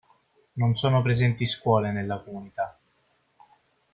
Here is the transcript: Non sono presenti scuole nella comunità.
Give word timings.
Non 0.55 0.73
sono 0.77 1.03
presenti 1.03 1.45
scuole 1.45 1.91
nella 1.91 2.17
comunità. 2.17 2.75